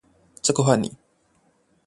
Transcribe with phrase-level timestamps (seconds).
[0.41, 0.97] 這個換你